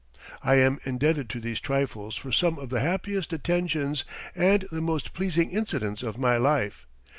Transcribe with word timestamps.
I 0.41 0.55
am 0.55 0.79
indebted 0.83 1.29
to 1.29 1.39
these 1.39 1.59
trifles 1.59 2.15
for 2.15 2.31
some 2.31 2.57
of 2.57 2.69
the 2.69 2.79
happiest 2.79 3.33
attentions 3.33 4.03
and 4.33 4.65
the 4.71 4.81
most 4.81 5.13
pleasing 5.13 5.51
incidents 5.51 6.01
of 6.01 6.17
my 6.17 6.37
life. 6.37 6.87